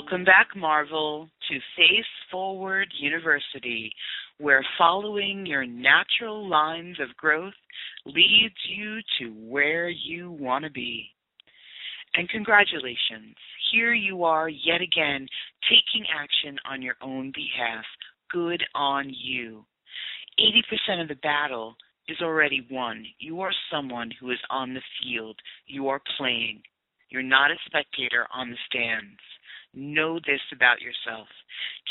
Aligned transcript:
Welcome 0.00 0.24
back, 0.24 0.54
Marvel, 0.54 1.28
to 1.48 1.58
Face 1.76 2.04
Forward 2.30 2.86
University 3.00 3.92
where 4.38 4.64
following 4.78 5.44
your 5.44 5.66
natural 5.66 6.48
lines 6.48 7.00
of 7.00 7.16
growth 7.16 7.52
leads 8.06 8.54
you 8.68 9.00
to 9.18 9.30
where 9.50 9.88
you 9.88 10.30
want 10.30 10.64
to 10.64 10.70
be. 10.70 11.08
And 12.14 12.28
congratulations, 12.28 13.34
here 13.72 13.92
you 13.92 14.22
are 14.22 14.48
yet 14.48 14.80
again 14.80 15.26
taking 15.64 16.06
action 16.16 16.56
on 16.64 16.80
your 16.80 16.94
own 17.02 17.32
behalf. 17.34 17.84
Good 18.30 18.62
on 18.76 19.12
you. 19.12 19.64
80% 20.88 21.02
of 21.02 21.08
the 21.08 21.16
battle 21.16 21.74
is 22.06 22.18
already 22.22 22.64
won. 22.70 23.04
You 23.18 23.40
are 23.40 23.52
someone 23.68 24.12
who 24.20 24.30
is 24.30 24.38
on 24.48 24.74
the 24.74 24.82
field. 25.02 25.36
You 25.66 25.88
are 25.88 26.00
playing. 26.16 26.62
You're 27.10 27.22
not 27.24 27.50
a 27.50 27.56
spectator 27.66 28.28
on 28.32 28.50
the 28.50 28.56
stands. 28.70 29.18
Know 29.80 30.18
this 30.26 30.40
about 30.52 30.80
yourself. 30.80 31.28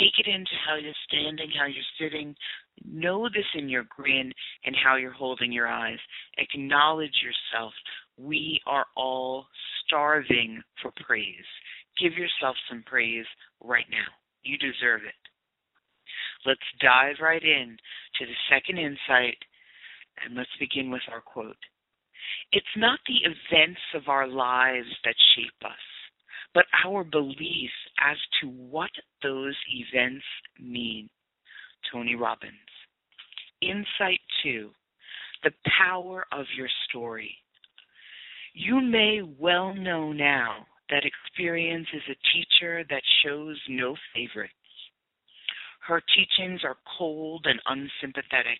Take 0.00 0.18
it 0.18 0.28
into 0.28 0.50
how 0.66 0.74
you're 0.74 0.92
standing, 1.08 1.48
how 1.56 1.66
you're 1.66 1.94
sitting. 2.00 2.34
Know 2.84 3.28
this 3.28 3.46
in 3.54 3.68
your 3.68 3.84
grin 3.88 4.32
and 4.64 4.74
how 4.74 4.96
you're 4.96 5.12
holding 5.12 5.52
your 5.52 5.68
eyes. 5.68 6.00
Acknowledge 6.38 7.22
yourself. 7.22 7.72
We 8.16 8.60
are 8.66 8.86
all 8.96 9.46
starving 9.86 10.60
for 10.82 10.90
praise. 11.06 11.46
Give 12.00 12.14
yourself 12.14 12.56
some 12.68 12.82
praise 12.84 13.26
right 13.62 13.86
now. 13.92 14.10
You 14.42 14.58
deserve 14.58 15.02
it. 15.06 15.14
Let's 16.44 16.60
dive 16.80 17.16
right 17.22 17.42
in 17.42 17.76
to 18.18 18.26
the 18.26 18.40
second 18.50 18.78
insight 18.78 19.38
and 20.24 20.34
let's 20.34 20.50
begin 20.58 20.90
with 20.90 21.02
our 21.12 21.20
quote. 21.20 21.62
It's 22.50 22.66
not 22.76 22.98
the 23.06 23.22
events 23.22 23.80
of 23.94 24.08
our 24.08 24.26
lives 24.26 24.88
that 25.04 25.14
shape 25.36 25.64
us 25.64 25.87
but 26.58 26.66
our 26.84 27.04
belief 27.04 27.70
as 28.04 28.16
to 28.40 28.48
what 28.48 28.90
those 29.22 29.54
events 29.72 30.24
mean. 30.58 31.08
Tony 31.92 32.16
Robbins. 32.16 32.52
Insight 33.62 34.18
two 34.42 34.70
the 35.44 35.52
power 35.78 36.26
of 36.32 36.46
your 36.56 36.66
story. 36.88 37.32
You 38.54 38.80
may 38.80 39.20
well 39.38 39.72
know 39.72 40.10
now 40.12 40.66
that 40.90 41.04
experience 41.04 41.86
is 41.94 42.02
a 42.10 42.18
teacher 42.34 42.82
that 42.90 43.02
shows 43.22 43.56
no 43.68 43.94
favorites. 44.12 44.52
Her 45.86 46.02
teachings 46.16 46.62
are 46.64 46.76
cold 46.98 47.46
and 47.46 47.60
unsympathetic, 47.66 48.58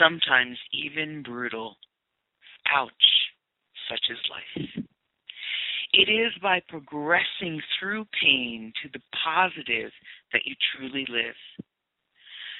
sometimes 0.00 0.56
even 0.72 1.24
brutal. 1.24 1.76
Ouch, 2.72 2.92
such 3.88 4.04
is 4.12 4.18
life. 4.30 4.84
It 5.92 6.08
is 6.08 6.32
by 6.40 6.60
progressing 6.68 7.60
through 7.78 8.06
pain 8.22 8.72
to 8.82 8.88
the 8.92 9.02
positive 9.24 9.90
that 10.32 10.42
you 10.44 10.54
truly 10.76 11.04
live. 11.08 11.34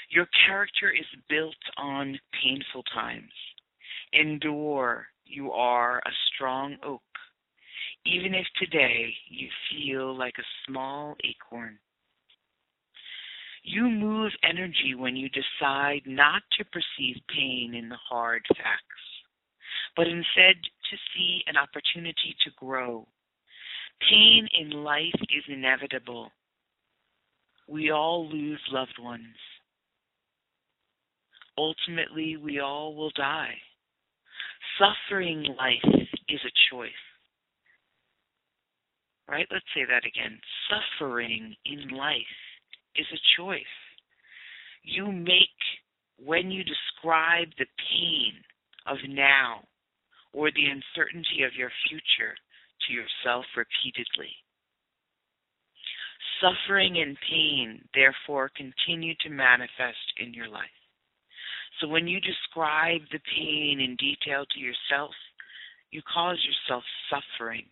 Your 0.08 0.26
character 0.46 0.90
is 0.90 1.06
built 1.28 1.54
on 1.76 2.18
painful 2.42 2.82
times. 2.92 3.30
Endure, 4.12 5.06
you 5.24 5.52
are 5.52 5.98
a 5.98 6.10
strong 6.26 6.76
oak, 6.82 7.02
even 8.04 8.34
if 8.34 8.46
today 8.58 9.14
you 9.28 9.48
feel 9.70 10.16
like 10.16 10.34
a 10.38 10.50
small 10.66 11.14
acorn. 11.22 11.78
You 13.62 13.88
move 13.88 14.32
energy 14.42 14.96
when 14.96 15.14
you 15.14 15.28
decide 15.28 16.02
not 16.04 16.42
to 16.58 16.64
perceive 16.64 17.22
pain 17.28 17.74
in 17.76 17.88
the 17.88 17.98
hard 18.08 18.44
facts, 18.48 19.22
but 19.94 20.08
instead 20.08 20.56
to 20.90 20.96
see 21.14 21.44
an 21.46 21.56
opportunity 21.56 22.34
to 22.42 22.50
grow 22.56 23.06
Pain 24.08 24.48
in 24.58 24.70
life 24.70 25.20
is 25.22 25.44
inevitable. 25.48 26.30
We 27.68 27.90
all 27.90 28.28
lose 28.28 28.60
loved 28.72 28.98
ones. 29.00 29.36
Ultimately, 31.58 32.36
we 32.36 32.60
all 32.60 32.94
will 32.94 33.12
die. 33.16 33.54
Suffering 34.78 35.44
life 35.58 36.08
is 36.28 36.40
a 36.44 36.74
choice. 36.74 36.90
Right? 39.28 39.46
Let's 39.50 39.66
say 39.74 39.82
that 39.88 40.06
again. 40.06 40.40
Suffering 40.68 41.54
in 41.64 41.90
life 41.90 42.16
is 42.96 43.06
a 43.12 43.40
choice. 43.40 43.62
You 44.82 45.12
make 45.12 45.60
when 46.18 46.50
you 46.50 46.64
describe 46.64 47.48
the 47.58 47.66
pain 47.90 48.32
of 48.86 48.96
now 49.08 49.64
or 50.32 50.50
the 50.50 50.66
uncertainty 50.66 51.42
of 51.44 51.54
your 51.54 51.70
future 51.88 52.34
to 52.86 52.92
yourself 52.92 53.44
repeatedly. 53.56 54.30
Suffering 56.40 56.98
and 56.98 57.16
pain, 57.28 57.84
therefore, 57.94 58.50
continue 58.56 59.14
to 59.20 59.30
manifest 59.30 60.04
in 60.16 60.32
your 60.32 60.48
life. 60.48 60.70
So 61.80 61.88
when 61.88 62.06
you 62.08 62.20
describe 62.20 63.02
the 63.12 63.20
pain 63.36 63.80
in 63.80 63.96
detail 63.96 64.44
to 64.44 64.60
yourself, 64.60 65.12
you 65.90 66.02
cause 66.12 66.38
yourself 66.44 66.84
suffering. 67.10 67.66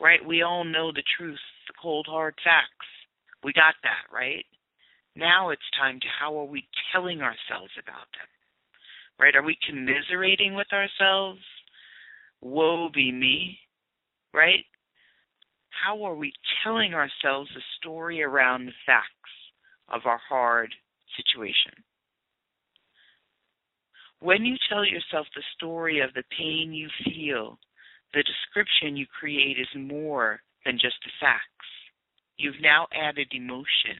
Right? 0.00 0.24
We 0.24 0.42
all 0.42 0.64
know 0.64 0.92
the 0.92 1.02
truth, 1.16 1.40
the 1.66 1.74
cold 1.80 2.06
hard 2.08 2.34
facts. 2.42 2.88
We 3.42 3.52
got 3.52 3.74
that, 3.82 4.12
right? 4.12 4.44
Now 5.16 5.50
it's 5.50 5.62
time 5.78 6.00
to 6.00 6.06
how 6.18 6.38
are 6.38 6.46
we 6.46 6.66
telling 6.92 7.20
ourselves 7.20 7.72
about 7.78 8.08
them? 8.16 8.28
Right? 9.18 9.36
Are 9.36 9.42
we 9.42 9.56
commiserating 9.68 10.54
with 10.54 10.68
ourselves? 10.72 11.40
Woe 12.40 12.88
be 12.92 13.12
me 13.12 13.58
right? 14.32 14.64
How 15.84 16.02
are 16.04 16.14
we 16.14 16.32
telling 16.62 16.94
ourselves 16.94 17.50
a 17.56 17.62
story 17.78 18.22
around 18.22 18.66
the 18.66 18.72
facts 18.86 19.08
of 19.88 20.02
our 20.04 20.20
hard 20.28 20.74
situation? 21.16 21.72
When 24.20 24.44
you 24.44 24.56
tell 24.68 24.84
yourself 24.84 25.26
the 25.34 25.42
story 25.56 26.00
of 26.00 26.12
the 26.14 26.24
pain 26.36 26.72
you 26.72 26.88
feel, 27.04 27.58
the 28.12 28.22
description 28.22 28.96
you 28.96 29.06
create 29.06 29.58
is 29.58 29.68
more 29.74 30.40
than 30.66 30.74
just 30.74 30.96
the 31.04 31.10
facts. 31.20 31.44
You've 32.36 32.60
now 32.60 32.86
added 32.92 33.28
emotion. 33.32 33.96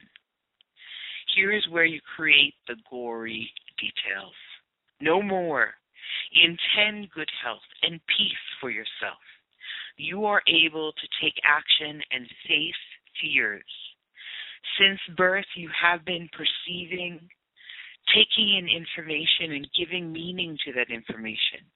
Here 1.35 1.51
is 1.51 1.67
where 1.69 1.85
you 1.85 2.01
create 2.15 2.53
the 2.67 2.75
gory 2.89 3.51
details. 3.79 4.33
No 4.99 5.21
more. 5.21 5.69
Intend 6.33 7.09
good 7.11 7.29
health 7.43 7.65
and 7.81 7.99
peace 8.07 8.45
for 8.59 8.69
yourself 8.69 9.17
you 10.01 10.25
are 10.25 10.41
able 10.47 10.91
to 10.93 11.07
take 11.21 11.35
action 11.45 12.01
and 12.11 12.25
face 12.47 12.83
fears. 13.21 13.63
Since 14.79 14.99
birth, 15.15 15.45
you 15.55 15.69
have 15.69 16.03
been 16.05 16.29
perceiving, 16.33 17.19
taking 18.09 18.57
in 18.57 18.67
information, 18.67 19.53
and 19.53 19.67
giving 19.77 20.11
meaning 20.11 20.57
to 20.65 20.73
that 20.73 20.89
information. 20.89 21.69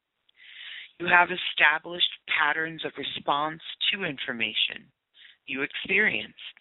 You 0.99 1.07
have 1.07 1.29
established 1.29 2.09
patterns 2.27 2.83
of 2.85 2.93
response 2.97 3.61
to 3.93 4.05
information 4.05 4.89
you 5.47 5.61
experienced, 5.61 6.59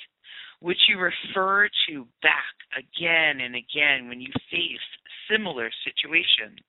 which 0.60 0.78
you 0.88 0.98
refer 0.98 1.68
to 1.88 2.06
back 2.22 2.54
again 2.76 3.40
and 3.40 3.54
again 3.54 4.08
when 4.08 4.20
you 4.20 4.30
face 4.50 4.84
similar 5.30 5.70
situations. 5.84 6.60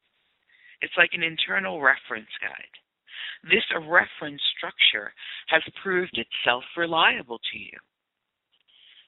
It's 0.82 0.94
like 0.98 1.12
an 1.14 1.24
internal 1.24 1.82
reference 1.82 2.32
guide. 2.42 2.85
This 3.44 3.64
reference 3.88 4.42
structure 4.58 5.14
has 5.48 5.62
proved 5.84 6.18
itself 6.18 6.64
reliable 6.78 7.40
to 7.40 7.60
you. 7.60 7.78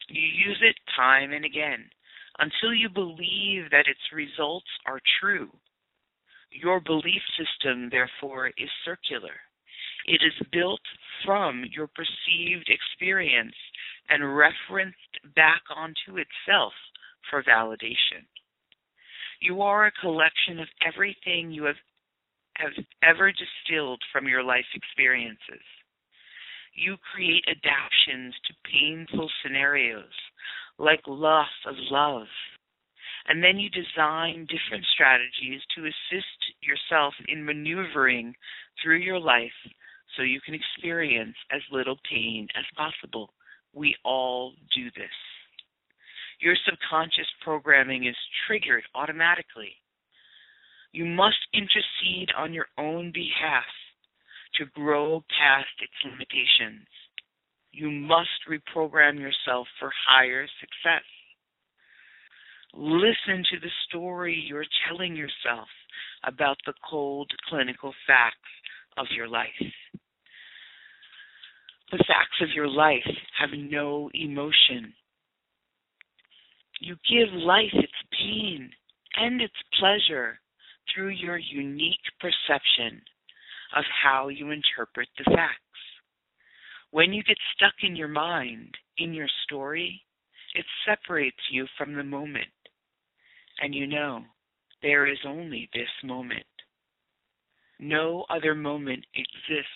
You 0.10 0.22
use 0.22 0.60
it 0.62 0.76
time 0.96 1.32
and 1.34 1.46
again 1.46 1.90
until 2.40 2.74
you 2.74 2.90
believe 2.90 3.70
that 3.72 3.88
its 3.88 4.14
results 4.14 4.68
are 4.86 5.02
true. 5.20 5.50
Your 6.52 6.80
belief 6.80 7.22
system, 7.38 7.90
therefore, 7.90 8.48
is 8.58 8.70
circular. 8.86 9.36
It 10.06 10.22
is 10.24 10.48
built 10.52 10.82
from 11.26 11.66
your 11.70 11.88
perceived 11.88 12.70
experience 12.70 13.56
and 14.10 14.38
referenced 14.38 15.36
back 15.36 15.62
onto 15.76 16.18
itself 16.18 16.74
for 17.30 17.44
validation. 17.44 18.24
You 19.42 19.62
are 19.62 19.88
a 19.88 19.92
collection 19.92 20.60
of 20.60 20.68
everything 20.86 21.52
you 21.52 21.66
have, 21.66 21.76
have 22.58 22.74
ever 23.04 23.32
distilled 23.32 24.02
from 24.12 24.28
your 24.28 24.44
life 24.44 24.66
experiences. 24.74 25.64
You 26.74 26.98
create 27.14 27.44
adaptations 27.48 28.36
to 28.46 28.70
painful 28.72 29.30
scenarios 29.42 30.14
like 30.78 31.02
loss 31.08 31.50
of 31.66 31.76
love. 31.90 32.28
And 33.28 33.44
then 33.44 33.58
you 33.58 33.70
design 33.70 34.48
different 34.48 34.86
strategies 34.94 35.62
to 35.76 35.82
assist 35.86 36.40
yourself 36.62 37.14
in 37.28 37.44
maneuvering 37.44 38.34
through 38.82 39.00
your 39.00 39.20
life 39.20 39.52
so 40.16 40.24
you 40.24 40.40
can 40.42 40.54
experience 40.54 41.36
as 41.52 41.62
little 41.72 41.98
pain 42.10 42.48
as 42.58 42.64
possible. 42.76 43.34
We 43.74 43.96
all 44.06 44.54
do 44.76 44.86
this. 44.96 45.12
Your 46.40 46.56
subconscious 46.66 47.28
programming 47.44 48.06
is 48.06 48.16
triggered 48.48 48.84
automatically. 48.96 49.74
You 50.92 51.06
must 51.06 51.38
intercede 51.54 52.17
on 52.38 52.54
your 52.54 52.68
own 52.78 53.12
behalf 53.14 53.66
to 54.56 54.66
grow 54.74 55.24
past 55.38 55.68
its 55.82 55.94
limitations. 56.06 56.88
You 57.72 57.92
must 57.92 58.30
reprogram 58.50 59.20
yourself 59.20 59.68
for 59.80 59.92
higher 60.08 60.48
success. 60.60 61.04
Listen 62.74 63.44
to 63.52 63.60
the 63.60 63.72
story 63.88 64.46
you're 64.48 64.66
telling 64.88 65.16
yourself 65.16 65.68
about 66.24 66.58
the 66.66 66.74
cold 66.90 67.32
clinical 67.50 67.94
facts 68.06 68.38
of 68.98 69.08
your 69.16 69.28
life. 69.28 69.50
The 71.92 71.98
facts 72.00 72.42
of 72.42 72.50
your 72.54 72.68
life 72.68 73.08
have 73.40 73.50
no 73.58 74.10
emotion. 74.14 74.94
You 76.82 76.96
give 77.10 77.34
life 77.34 77.74
its 77.74 77.94
pain 78.12 78.70
and 79.16 79.42
its 79.42 79.54
pleasure 79.80 80.40
through 80.98 81.10
your 81.10 81.38
unique 81.38 82.02
perception 82.20 83.02
of 83.76 83.84
how 84.04 84.30
you 84.30 84.50
interpret 84.50 85.08
the 85.18 85.26
facts. 85.26 85.62
When 86.90 87.14
you 87.14 87.22
get 87.24 87.38
stuck 87.56 87.74
in 87.84 87.96
your 87.96 88.08
mind, 88.08 88.74
in 88.98 89.14
your 89.14 89.28
story, 89.44 90.02
it 90.56 90.66
separates 90.88 91.38
you 91.52 91.68
from 91.78 91.94
the 91.94 92.04
moment. 92.04 92.48
And 93.62 93.76
you 93.76 93.86
know, 93.86 94.22
there 94.82 95.06
is 95.06 95.20
only 95.28 95.70
this 95.74 95.90
moment. 96.04 96.46
No 97.80 98.26
other 98.32 98.56
moment 98.56 99.06
exists. 99.14 99.68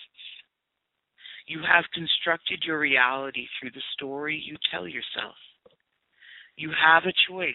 You 1.46 1.60
have 1.60 1.84
constructed 1.94 2.64
your 2.66 2.80
reality 2.80 3.46
through 3.60 3.70
the 3.70 3.82
story 3.94 4.42
you 4.44 4.56
tell 4.72 4.88
yourself. 4.88 5.36
You 6.56 6.70
have 6.70 7.04
a 7.04 7.30
choice 7.30 7.54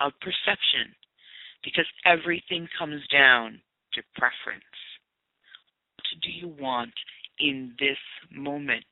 of 0.00 0.12
perception 0.20 0.94
because 1.64 1.86
everything 2.04 2.68
comes 2.78 3.02
down 3.12 3.60
to 3.94 4.02
preference. 4.16 4.64
What 5.96 6.22
do 6.22 6.30
you 6.30 6.54
want 6.60 6.92
in 7.40 7.72
this 7.78 7.98
moment? 8.30 8.84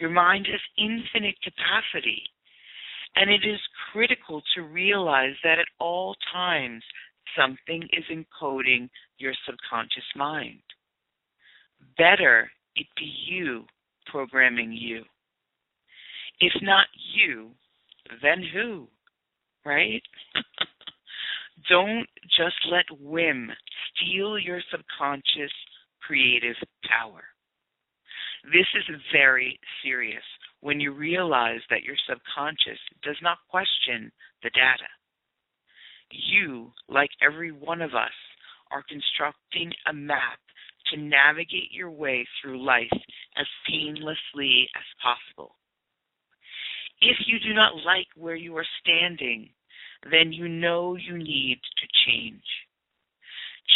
Your 0.00 0.10
mind 0.10 0.46
has 0.50 0.60
infinite 0.78 1.36
capacity, 1.42 2.22
and 3.16 3.30
it 3.30 3.46
is 3.48 3.60
critical 3.92 4.42
to 4.54 4.62
realize 4.62 5.34
that 5.42 5.58
at 5.58 5.66
all 5.80 6.14
times 6.32 6.82
something 7.36 7.82
is 7.92 8.04
encoding 8.10 8.88
your 9.18 9.32
subconscious 9.44 10.04
mind. 10.16 10.60
Better 11.96 12.50
it 12.76 12.86
be 12.96 13.12
you 13.28 13.64
programming 14.06 14.72
you. 14.72 15.02
If 16.40 16.52
not 16.62 16.86
you, 17.14 17.50
then 18.22 18.42
who? 18.52 18.86
Right? 19.64 20.02
Don't 21.68 22.06
just 22.36 22.56
let 22.70 22.84
whim 23.00 23.50
steal 23.94 24.38
your 24.38 24.60
subconscious 24.70 25.52
creative 26.00 26.56
power. 26.88 27.22
This 28.44 28.66
is 28.74 28.96
very 29.12 29.58
serious 29.82 30.22
when 30.60 30.80
you 30.80 30.92
realize 30.92 31.60
that 31.70 31.82
your 31.82 31.96
subconscious 32.08 32.78
does 33.02 33.16
not 33.22 33.38
question 33.50 34.10
the 34.42 34.50
data. 34.50 34.88
You, 36.10 36.72
like 36.88 37.10
every 37.20 37.52
one 37.52 37.82
of 37.82 37.94
us, 37.94 38.14
are 38.70 38.84
constructing 38.88 39.72
a 39.86 39.92
map 39.92 40.38
to 40.92 41.00
navigate 41.00 41.70
your 41.70 41.90
way 41.90 42.26
through 42.40 42.64
life 42.64 42.88
as 43.36 43.46
painlessly 43.68 44.68
as 44.74 44.84
possible. 45.02 45.56
If 47.00 47.16
you 47.26 47.38
do 47.38 47.54
not 47.54 47.84
like 47.84 48.06
where 48.16 48.36
you 48.36 48.56
are 48.56 48.66
standing, 48.80 49.50
then 50.10 50.32
you 50.32 50.48
know 50.48 50.96
you 50.96 51.18
need 51.18 51.58
to 51.76 51.86
change. 52.06 52.42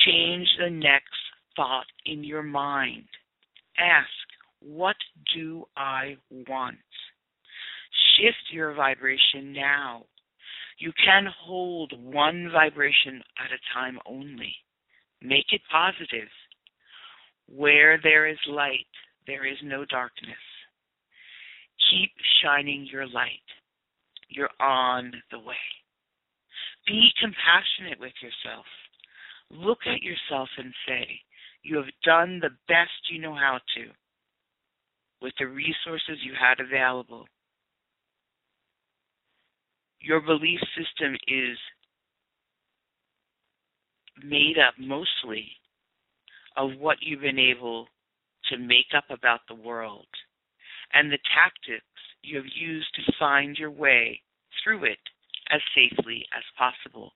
Change 0.06 0.48
the 0.58 0.70
next 0.70 1.08
thought 1.56 1.86
in 2.06 2.24
your 2.24 2.42
mind. 2.42 3.04
Ask, 3.78 4.08
what 4.60 4.96
do 5.34 5.64
I 5.76 6.16
want? 6.48 6.78
Shift 8.16 8.52
your 8.52 8.74
vibration 8.74 9.52
now. 9.52 10.04
You 10.78 10.92
can 11.04 11.26
hold 11.40 11.92
one 12.02 12.50
vibration 12.52 13.22
at 13.38 13.52
a 13.52 13.74
time 13.74 13.98
only. 14.06 14.54
Make 15.20 15.46
it 15.52 15.60
positive. 15.70 16.28
Where 17.48 17.98
there 18.02 18.26
is 18.26 18.38
light, 18.48 18.86
there 19.26 19.46
is 19.46 19.58
no 19.62 19.84
darkness. 19.84 20.34
Keep 21.90 22.10
shining 22.42 22.88
your 22.90 23.06
light. 23.06 23.28
You're 24.28 24.50
on 24.60 25.12
the 25.30 25.38
way. 25.38 25.54
Be 26.86 27.10
compassionate 27.20 28.00
with 28.00 28.12
yourself. 28.20 28.66
Look 29.50 29.78
at 29.86 30.02
yourself 30.02 30.48
and 30.58 30.72
say, 30.86 31.06
You 31.62 31.76
have 31.76 31.92
done 32.04 32.40
the 32.40 32.50
best 32.68 32.90
you 33.10 33.20
know 33.20 33.34
how 33.34 33.58
to 33.76 33.90
with 35.20 35.32
the 35.38 35.46
resources 35.46 36.18
you 36.24 36.32
had 36.38 36.58
available. 36.58 37.26
Your 40.00 40.20
belief 40.20 40.58
system 40.76 41.14
is 41.28 41.56
made 44.24 44.56
up 44.58 44.74
mostly 44.78 45.46
of 46.56 46.70
what 46.78 46.98
you've 47.00 47.20
been 47.20 47.38
able 47.38 47.86
to 48.50 48.58
make 48.58 48.92
up 48.96 49.04
about 49.10 49.40
the 49.48 49.54
world 49.54 50.06
and 50.92 51.10
the 51.10 51.18
tactics 51.34 51.86
you 52.22 52.36
have 52.36 52.46
used 52.54 52.88
to 52.94 53.12
find 53.18 53.56
your 53.56 53.70
way 53.70 54.20
through 54.62 54.84
it 54.84 54.98
as 55.52 55.60
safely 55.74 56.24
as 56.36 56.42
possible. 56.56 57.12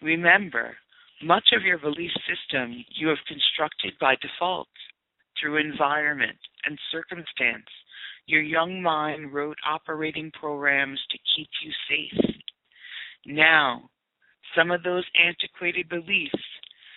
Remember, 0.00 0.76
much 1.22 1.50
of 1.54 1.62
your 1.62 1.78
belief 1.78 2.10
system 2.26 2.84
you 2.96 3.08
have 3.08 3.18
constructed 3.28 3.92
by 4.00 4.16
default 4.20 4.68
through 5.40 5.58
environment 5.58 6.38
and 6.64 6.78
circumstance. 6.90 7.68
Your 8.26 8.42
young 8.42 8.82
mind 8.82 9.32
wrote 9.32 9.58
operating 9.66 10.30
programs 10.32 11.00
to 11.10 11.18
keep 11.36 11.48
you 11.62 11.72
safe. 11.88 12.34
Now, 13.26 13.90
some 14.56 14.70
of 14.70 14.82
those 14.82 15.04
antiquated 15.14 15.88
beliefs 15.88 16.42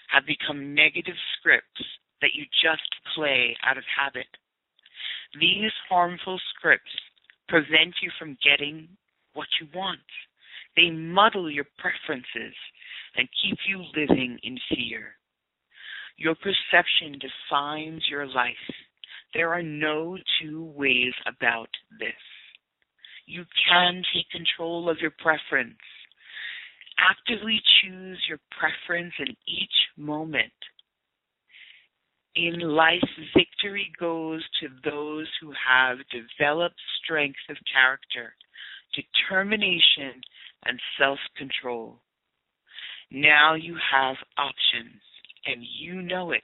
have 0.09 0.25
become 0.25 0.73
negative 0.73 1.15
scripts 1.37 1.81
that 2.21 2.33
you 2.33 2.45
just 2.63 2.89
play 3.15 3.55
out 3.63 3.77
of 3.77 3.83
habit. 3.85 4.27
These 5.39 5.71
harmful 5.89 6.39
scripts 6.55 6.91
prevent 7.47 7.95
you 8.01 8.11
from 8.17 8.37
getting 8.43 8.87
what 9.35 9.47
you 9.61 9.67
want. 9.73 9.99
They 10.75 10.89
muddle 10.89 11.49
your 11.49 11.65
preferences 11.77 12.55
and 13.15 13.29
keep 13.41 13.57
you 13.67 13.83
living 13.95 14.39
in 14.43 14.57
fear. 14.69 15.15
Your 16.17 16.35
perception 16.35 17.19
defines 17.19 18.03
your 18.09 18.25
life. 18.25 18.55
There 19.33 19.53
are 19.53 19.63
no 19.63 20.17
two 20.41 20.65
ways 20.75 21.13
about 21.27 21.69
this. 21.99 22.13
You 23.25 23.43
can 23.69 24.01
take 24.13 24.29
control 24.31 24.89
of 24.89 24.97
your 24.99 25.13
preference 25.19 25.77
actively 26.99 27.61
choose 27.81 28.19
your 28.27 28.39
preference 28.57 29.13
in 29.19 29.35
each 29.47 29.77
moment. 29.97 30.53
In 32.35 32.59
life, 32.59 33.01
victory 33.35 33.91
goes 33.99 34.43
to 34.59 34.67
those 34.83 35.27
who 35.39 35.51
have 35.51 35.97
developed 36.11 36.79
strength 37.03 37.39
of 37.49 37.57
character, 37.71 38.33
determination, 38.95 40.21
and 40.65 40.79
self 40.99 41.19
control. 41.37 41.99
Now 43.11 43.55
you 43.55 43.75
have 43.91 44.15
options, 44.37 45.01
and 45.45 45.63
you 45.79 46.01
know 46.01 46.31
it. 46.31 46.43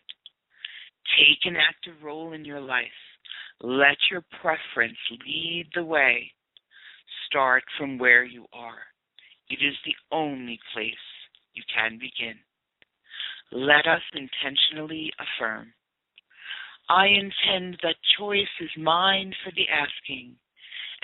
Take 1.17 1.39
an 1.45 1.57
active 1.57 2.03
role 2.03 2.33
in 2.33 2.45
your 2.45 2.61
life. 2.61 2.85
Let 3.61 3.97
your 4.09 4.23
preference 4.41 4.97
lead 5.25 5.69
the 5.75 5.83
way. 5.83 6.31
Start 7.27 7.63
from 7.77 7.97
where 7.97 8.23
you 8.23 8.45
are. 8.53 8.83
It 9.49 9.59
is 9.65 9.75
the 9.85 9.95
only 10.11 10.59
place 10.73 10.93
you 11.53 11.63
can 11.73 11.99
begin. 11.99 12.35
Let 13.51 13.87
us 13.87 14.01
intentionally 14.13 15.11
affirm 15.19 15.73
I 16.91 17.07
intend 17.07 17.79
that 17.83 17.95
choice 18.19 18.51
is 18.59 18.69
mine 18.77 19.33
for 19.43 19.51
the 19.55 19.63
asking, 19.69 20.35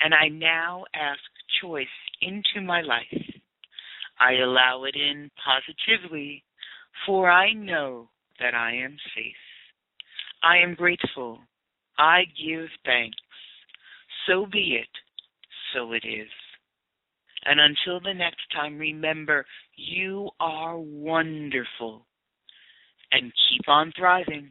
and 0.00 0.14
I 0.14 0.28
now 0.28 0.84
ask 0.94 1.20
choice 1.60 1.86
into 2.20 2.64
my 2.64 2.80
life. 2.80 3.24
I 4.20 4.34
allow 4.34 4.84
it 4.84 4.96
in 4.96 5.30
positively, 5.44 6.44
for 7.06 7.30
I 7.30 7.52
know 7.52 8.08
that 8.40 8.54
I 8.54 8.74
am 8.74 8.96
safe. 9.14 9.34
I 10.42 10.58
am 10.58 10.74
grateful. 10.74 11.40
I 11.98 12.22
give 12.40 12.68
thanks. 12.84 13.16
So 14.26 14.46
be 14.50 14.78
it. 14.80 14.88
So 15.74 15.92
it 15.92 16.04
is. 16.04 16.28
And 17.44 17.60
until 17.60 18.00
the 18.00 18.14
next 18.14 18.42
time, 18.54 18.78
remember, 18.78 19.46
you 19.76 20.30
are 20.40 20.78
wonderful. 20.78 22.06
And 23.10 23.32
keep 23.48 23.68
on 23.68 23.92
thriving. 23.96 24.50